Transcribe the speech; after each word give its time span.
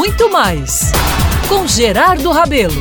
muito 0.00 0.30
mais 0.30 0.92
com 1.46 1.66
Gerardo 1.66 2.30
Rabelo. 2.30 2.72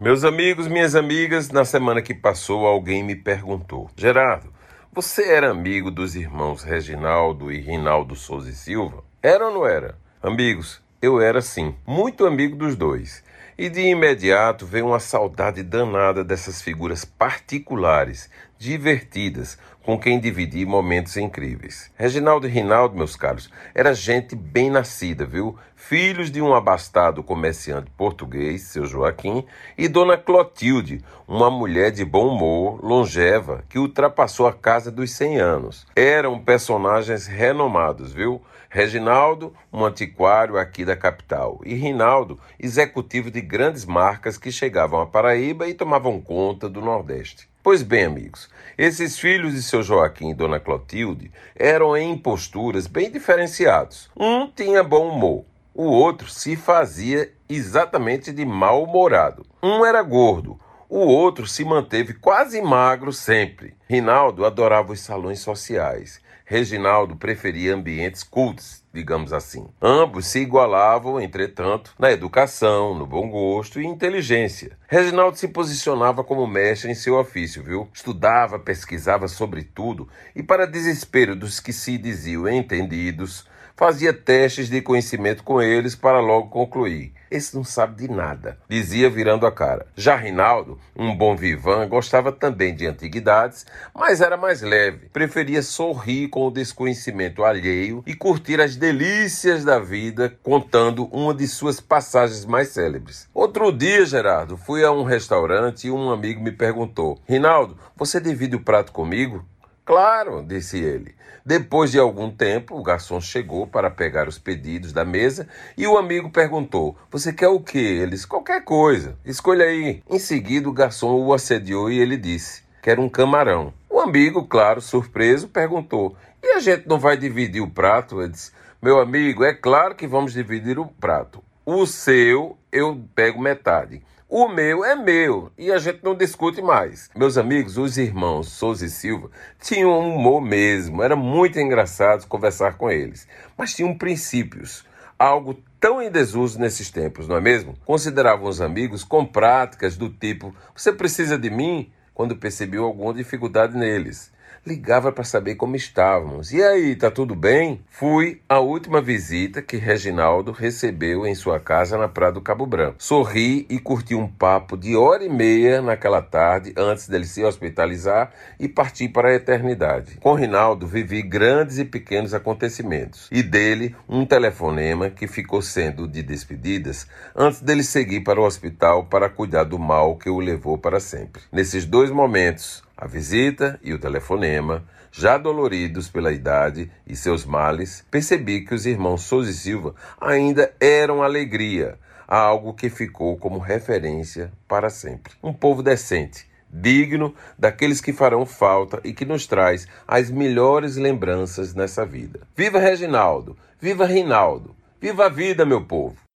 Meus 0.00 0.24
amigos, 0.24 0.66
minhas 0.66 0.96
amigas, 0.96 1.50
na 1.50 1.64
semana 1.64 2.02
que 2.02 2.12
passou 2.12 2.66
alguém 2.66 3.04
me 3.04 3.14
perguntou: 3.14 3.88
Gerardo, 3.96 4.52
você 4.92 5.32
era 5.32 5.48
amigo 5.48 5.92
dos 5.92 6.16
irmãos 6.16 6.64
Reginaldo 6.64 7.52
e 7.52 7.60
Rinaldo 7.60 8.16
Souza 8.16 8.50
e 8.50 8.52
Silva? 8.52 9.04
Era 9.22 9.46
ou 9.46 9.54
não 9.54 9.64
era? 9.64 9.96
Amigos, 10.20 10.82
eu 11.02 11.20
era 11.20 11.42
sim, 11.42 11.74
muito 11.84 12.24
amigo 12.24 12.54
dos 12.54 12.76
dois. 12.76 13.24
E 13.58 13.68
de 13.68 13.80
imediato 13.80 14.64
veio 14.64 14.86
uma 14.86 15.00
saudade 15.00 15.60
danada 15.60 16.22
dessas 16.22 16.62
figuras 16.62 17.04
particulares, 17.04 18.30
divertidas, 18.56 19.58
com 19.82 19.98
quem 19.98 20.20
dividi 20.20 20.64
momentos 20.64 21.16
incríveis. 21.16 21.90
Reginaldo 21.96 22.46
e 22.46 22.50
Rinaldo, 22.50 22.96
meus 22.96 23.16
caros, 23.16 23.50
era 23.74 23.92
gente 23.92 24.36
bem 24.36 24.70
nascida, 24.70 25.26
viu? 25.26 25.58
Filhos 25.74 26.30
de 26.30 26.40
um 26.40 26.54
abastado 26.54 27.20
comerciante 27.24 27.90
português, 27.96 28.62
seu 28.62 28.86
Joaquim, 28.86 29.44
e 29.76 29.88
dona 29.88 30.16
Clotilde, 30.16 31.04
uma 31.26 31.50
mulher 31.50 31.90
de 31.90 32.04
bom 32.04 32.28
humor, 32.28 32.78
longeva, 32.80 33.64
que 33.68 33.78
ultrapassou 33.78 34.46
a 34.46 34.52
casa 34.52 34.90
dos 34.92 35.10
100 35.10 35.40
anos. 35.40 35.86
Eram 35.96 36.38
personagens 36.38 37.26
renomados, 37.26 38.12
viu? 38.12 38.40
Reginaldo, 38.74 39.52
um 39.70 39.84
antiquário 39.84 40.56
aqui 40.56 40.82
da 40.82 40.96
capital, 40.96 41.60
e 41.62 41.74
Rinaldo, 41.74 42.40
executivo 42.58 43.30
de 43.30 43.42
grandes 43.42 43.84
marcas 43.84 44.38
que 44.38 44.50
chegavam 44.50 44.98
à 44.98 45.04
Paraíba 45.04 45.68
e 45.68 45.74
tomavam 45.74 46.18
conta 46.18 46.70
do 46.70 46.80
Nordeste. 46.80 47.46
Pois 47.62 47.82
bem, 47.82 48.06
amigos, 48.06 48.48
esses 48.78 49.18
filhos 49.18 49.52
de 49.52 49.62
seu 49.62 49.82
Joaquim 49.82 50.30
e 50.30 50.34
dona 50.34 50.58
Clotilde 50.58 51.30
eram 51.54 51.94
em 51.94 52.16
posturas 52.16 52.86
bem 52.86 53.10
diferenciados. 53.10 54.10
Um 54.16 54.46
tinha 54.50 54.82
bom 54.82 55.06
humor, 55.10 55.44
o 55.74 55.84
outro 55.84 56.30
se 56.30 56.56
fazia 56.56 57.30
exatamente 57.46 58.32
de 58.32 58.46
mal-humorado. 58.46 59.44
Um 59.62 59.84
era 59.84 60.02
gordo, 60.02 60.58
o 60.94 61.06
outro 61.06 61.46
se 61.46 61.64
manteve 61.64 62.12
quase 62.12 62.60
magro 62.60 63.14
sempre. 63.14 63.74
Rinaldo 63.88 64.44
adorava 64.44 64.92
os 64.92 65.00
salões 65.00 65.38
sociais. 65.40 66.20
Reginaldo 66.44 67.16
preferia 67.16 67.74
ambientes 67.74 68.22
cultos, 68.22 68.84
digamos 68.92 69.32
assim. 69.32 69.66
Ambos 69.80 70.26
se 70.26 70.40
igualavam, 70.40 71.18
entretanto, 71.18 71.94
na 71.98 72.12
educação, 72.12 72.94
no 72.94 73.06
bom 73.06 73.30
gosto 73.30 73.80
e 73.80 73.86
inteligência. 73.86 74.76
Reginaldo 74.86 75.38
se 75.38 75.48
posicionava 75.48 76.22
como 76.22 76.46
mestre 76.46 76.90
em 76.90 76.94
seu 76.94 77.18
ofício, 77.18 77.62
viu? 77.62 77.88
Estudava, 77.94 78.58
pesquisava 78.58 79.28
sobre 79.28 79.62
tudo 79.62 80.10
e, 80.36 80.42
para 80.42 80.66
desespero 80.66 81.34
dos 81.34 81.58
que 81.58 81.72
se 81.72 81.96
diziam 81.96 82.46
entendidos, 82.46 83.46
fazia 83.76 84.12
testes 84.12 84.68
de 84.68 84.80
conhecimento 84.80 85.42
com 85.42 85.60
eles 85.60 85.94
para 85.94 86.20
logo 86.20 86.48
concluir. 86.48 87.12
Esse 87.30 87.56
não 87.56 87.64
sabe 87.64 88.06
de 88.06 88.12
nada, 88.12 88.58
dizia 88.68 89.08
virando 89.08 89.46
a 89.46 89.52
cara. 89.52 89.86
Já 89.96 90.16
Rinaldo, 90.16 90.78
um 90.94 91.16
bom 91.16 91.34
vivan, 91.34 91.88
gostava 91.88 92.30
também 92.30 92.74
de 92.74 92.86
antiguidades, 92.86 93.64
mas 93.94 94.20
era 94.20 94.36
mais 94.36 94.60
leve. 94.60 95.08
Preferia 95.10 95.62
sorrir 95.62 96.28
com 96.28 96.46
o 96.46 96.50
desconhecimento 96.50 97.42
alheio 97.42 98.02
e 98.06 98.14
curtir 98.14 98.60
as 98.60 98.76
delícias 98.76 99.64
da 99.64 99.78
vida, 99.78 100.36
contando 100.42 101.06
uma 101.06 101.32
de 101.32 101.48
suas 101.48 101.80
passagens 101.80 102.44
mais 102.44 102.68
célebres. 102.68 103.26
Outro 103.32 103.72
dia, 103.72 104.04
Gerardo, 104.04 104.58
fui 104.58 104.84
a 104.84 104.92
um 104.92 105.02
restaurante 105.02 105.86
e 105.86 105.90
um 105.90 106.10
amigo 106.10 106.42
me 106.42 106.52
perguntou: 106.52 107.18
Rinaldo, 107.26 107.78
você 107.96 108.20
divide 108.20 108.56
o 108.56 108.60
prato 108.60 108.92
comigo? 108.92 109.42
Claro, 109.84 110.44
disse 110.46 110.78
ele. 110.78 111.14
Depois 111.44 111.90
de 111.90 111.98
algum 111.98 112.30
tempo, 112.30 112.78
o 112.78 112.82
garçom 112.84 113.20
chegou 113.20 113.66
para 113.66 113.90
pegar 113.90 114.28
os 114.28 114.38
pedidos 114.38 114.92
da 114.92 115.04
mesa 115.04 115.48
e 115.76 115.86
o 115.88 115.98
amigo 115.98 116.30
perguntou: 116.30 116.96
Você 117.10 117.32
quer 117.32 117.48
o 117.48 117.58
quê? 117.58 117.78
Eles: 117.78 118.24
Qualquer 118.24 118.62
coisa. 118.62 119.18
Escolha 119.24 119.64
aí. 119.64 120.00
Em 120.08 120.20
seguida, 120.20 120.68
o 120.68 120.72
garçom 120.72 121.20
o 121.20 121.34
assediou 121.34 121.90
e 121.90 121.98
ele 121.98 122.16
disse: 122.16 122.62
Quero 122.80 123.02
um 123.02 123.08
camarão. 123.08 123.74
O 123.90 123.98
amigo, 123.98 124.46
claro, 124.46 124.80
surpreso, 124.80 125.48
perguntou: 125.48 126.16
E 126.40 126.52
a 126.52 126.60
gente 126.60 126.86
não 126.86 127.00
vai 127.00 127.16
dividir 127.16 127.60
o 127.60 127.70
prato? 127.70 128.22
Ele 128.22 128.30
disse: 128.30 128.52
Meu 128.80 129.00
amigo, 129.00 129.42
é 129.42 129.52
claro 129.52 129.96
que 129.96 130.06
vamos 130.06 130.32
dividir 130.32 130.78
o 130.78 130.86
prato. 130.86 131.42
O 131.66 131.86
seu 131.86 132.56
eu 132.70 133.04
pego 133.16 133.40
metade. 133.40 134.00
O 134.34 134.48
meu 134.48 134.82
é 134.82 134.96
meu 134.96 135.52
e 135.58 135.70
a 135.70 135.76
gente 135.76 136.02
não 136.02 136.14
discute 136.14 136.62
mais. 136.62 137.10
Meus 137.14 137.36
amigos, 137.36 137.76
os 137.76 137.98
irmãos 137.98 138.48
Souza 138.48 138.86
e 138.86 138.88
Silva 138.88 139.30
tinham 139.60 139.90
um 139.90 140.16
humor 140.16 140.40
mesmo, 140.40 141.02
era 141.02 141.14
muito 141.14 141.60
engraçado 141.60 142.26
conversar 142.26 142.78
com 142.78 142.90
eles, 142.90 143.28
mas 143.58 143.74
tinham 143.74 143.94
princípios, 143.94 144.86
algo 145.18 145.62
tão 145.78 146.00
em 146.00 146.10
desuso 146.10 146.58
nesses 146.58 146.90
tempos, 146.90 147.28
não 147.28 147.36
é 147.36 147.42
mesmo? 147.42 147.74
Consideravam 147.84 148.48
os 148.48 148.62
amigos 148.62 149.04
com 149.04 149.26
práticas 149.26 149.98
do 149.98 150.08
tipo: 150.08 150.56
você 150.74 150.94
precisa 150.94 151.36
de 151.36 151.50
mim? 151.50 151.92
Quando 152.14 152.34
percebeu 152.34 152.84
alguma 152.84 153.12
dificuldade 153.12 153.76
neles 153.76 154.32
ligava 154.66 155.10
para 155.10 155.24
saber 155.24 155.56
como 155.56 155.76
estávamos. 155.76 156.52
E 156.52 156.62
aí, 156.62 156.94
tá 156.94 157.10
tudo 157.10 157.34
bem? 157.34 157.80
Fui 157.88 158.40
à 158.48 158.60
última 158.60 159.00
visita 159.00 159.60
que 159.60 159.76
Reginaldo 159.76 160.52
recebeu 160.52 161.26
em 161.26 161.34
sua 161.34 161.58
casa 161.58 161.98
na 161.98 162.08
Praia 162.08 162.32
do 162.32 162.40
Cabo 162.40 162.66
Branco. 162.66 162.96
Sorri 162.98 163.66
e 163.68 163.78
curti 163.78 164.14
um 164.14 164.28
papo 164.28 164.76
de 164.76 164.96
hora 164.96 165.24
e 165.24 165.28
meia 165.28 165.82
naquela 165.82 166.22
tarde 166.22 166.72
antes 166.76 167.08
dele 167.08 167.24
se 167.24 167.42
hospitalizar 167.44 168.32
e 168.58 168.68
partir 168.68 169.08
para 169.08 169.28
a 169.28 169.34
eternidade. 169.34 170.16
Com 170.20 170.34
Rinaldo 170.34 170.86
vivi 170.86 171.22
grandes 171.22 171.78
e 171.78 171.84
pequenos 171.84 172.34
acontecimentos 172.34 173.28
e 173.30 173.42
dele 173.42 173.94
um 174.08 174.24
telefonema 174.24 175.10
que 175.10 175.26
ficou 175.26 175.60
sendo 175.60 176.06
de 176.06 176.22
despedidas 176.22 177.06
antes 177.34 177.60
dele 177.60 177.82
seguir 177.82 178.20
para 178.20 178.40
o 178.40 178.44
hospital 178.44 179.04
para 179.04 179.28
cuidar 179.28 179.64
do 179.64 179.78
mal 179.78 180.16
que 180.16 180.30
o 180.30 180.38
levou 180.38 180.78
para 180.78 181.00
sempre. 181.00 181.42
Nesses 181.50 181.84
dois 181.84 182.10
momentos, 182.10 182.82
a 183.02 183.06
visita 183.08 183.80
e 183.82 183.92
o 183.92 183.98
telefonema, 183.98 184.84
já 185.10 185.36
doloridos 185.36 186.08
pela 186.08 186.30
idade 186.30 186.88
e 187.04 187.16
seus 187.16 187.44
males, 187.44 188.06
percebi 188.08 188.60
que 188.60 188.76
os 188.76 188.86
irmãos 188.86 189.22
Souza 189.22 189.50
e 189.50 189.54
Silva 189.54 189.92
ainda 190.20 190.72
eram 190.80 191.20
alegria, 191.20 191.98
algo 192.28 192.72
que 192.72 192.88
ficou 192.88 193.36
como 193.36 193.58
referência 193.58 194.52
para 194.68 194.88
sempre. 194.88 195.32
Um 195.42 195.52
povo 195.52 195.82
decente, 195.82 196.48
digno 196.70 197.34
daqueles 197.58 198.00
que 198.00 198.12
farão 198.12 198.46
falta 198.46 199.00
e 199.02 199.12
que 199.12 199.24
nos 199.24 199.48
traz 199.48 199.88
as 200.06 200.30
melhores 200.30 200.94
lembranças 200.94 201.74
nessa 201.74 202.06
vida. 202.06 202.46
Viva 202.56 202.78
Reginaldo! 202.78 203.56
Viva 203.80 204.06
Rinaldo! 204.06 204.76
Viva 205.00 205.26
a 205.26 205.28
vida, 205.28 205.66
meu 205.66 205.84
povo! 205.84 206.22